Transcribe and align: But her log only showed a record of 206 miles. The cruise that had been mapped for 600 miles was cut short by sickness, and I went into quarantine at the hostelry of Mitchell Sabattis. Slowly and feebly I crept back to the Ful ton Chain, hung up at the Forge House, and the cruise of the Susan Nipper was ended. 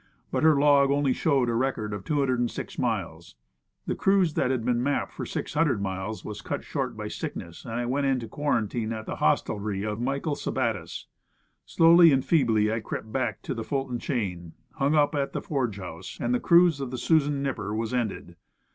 But 0.31 0.41
her 0.41 0.59
log 0.59 0.89
only 0.89 1.13
showed 1.13 1.47
a 1.47 1.53
record 1.53 1.93
of 1.93 2.03
206 2.03 2.79
miles. 2.79 3.35
The 3.85 3.93
cruise 3.93 4.33
that 4.33 4.49
had 4.49 4.65
been 4.65 4.81
mapped 4.81 5.13
for 5.13 5.27
600 5.27 5.79
miles 5.79 6.25
was 6.25 6.41
cut 6.41 6.63
short 6.63 6.97
by 6.97 7.07
sickness, 7.07 7.65
and 7.65 7.75
I 7.75 7.85
went 7.85 8.07
into 8.07 8.27
quarantine 8.27 8.93
at 8.93 9.05
the 9.05 9.17
hostelry 9.17 9.83
of 9.83 10.01
Mitchell 10.01 10.33
Sabattis. 10.35 11.05
Slowly 11.67 12.11
and 12.11 12.25
feebly 12.25 12.73
I 12.73 12.79
crept 12.79 13.11
back 13.13 13.43
to 13.43 13.53
the 13.53 13.63
Ful 13.63 13.89
ton 13.89 13.99
Chain, 13.99 14.53
hung 14.71 14.95
up 14.95 15.13
at 15.13 15.33
the 15.33 15.41
Forge 15.43 15.77
House, 15.77 16.17
and 16.19 16.33
the 16.33 16.39
cruise 16.39 16.79
of 16.79 16.89
the 16.89 16.97
Susan 16.97 17.43
Nipper 17.43 17.71
was 17.71 17.93
ended. 17.93 18.37